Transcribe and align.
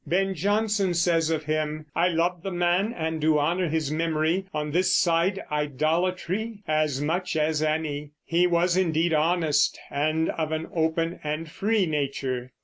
Ben 0.07 0.33
Jonson 0.33 0.95
says 0.95 1.29
of 1.29 1.43
him: 1.43 1.85
"I 1.95 2.07
loved 2.07 2.41
the 2.41 2.49
man 2.49 2.91
and 2.91 3.21
do 3.21 3.37
honor 3.37 3.69
his 3.69 3.91
memory, 3.91 4.47
on 4.51 4.71
this 4.71 4.95
side 4.95 5.39
idolatry, 5.51 6.63
as 6.67 6.99
much 6.99 7.35
as 7.35 7.61
any. 7.61 8.09
He 8.25 8.47
was 8.47 8.75
indeed 8.75 9.13
honest, 9.13 9.77
and 9.91 10.29
of 10.31 10.51
an 10.51 10.69
open 10.73 11.19
and 11.23 11.47
free 11.47 11.85
nature." 11.85 12.51